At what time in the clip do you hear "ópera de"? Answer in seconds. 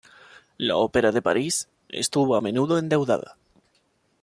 0.77-1.21